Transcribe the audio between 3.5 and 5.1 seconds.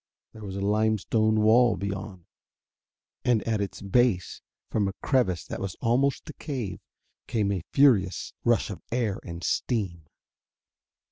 its base, from a